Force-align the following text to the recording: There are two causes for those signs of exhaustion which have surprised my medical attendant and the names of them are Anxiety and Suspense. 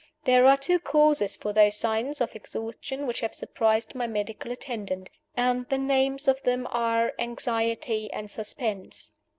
There 0.23 0.47
are 0.47 0.57
two 0.57 0.79
causes 0.79 1.37
for 1.37 1.53
those 1.53 1.77
signs 1.77 2.21
of 2.21 2.35
exhaustion 2.35 3.05
which 3.05 3.19
have 3.19 3.35
surprised 3.35 3.93
my 3.93 4.07
medical 4.07 4.51
attendant 4.51 5.11
and 5.37 5.69
the 5.69 5.77
names 5.77 6.27
of 6.27 6.41
them 6.41 6.65
are 6.71 7.13
Anxiety 7.19 8.11
and 8.11 8.31
Suspense. 8.31 9.11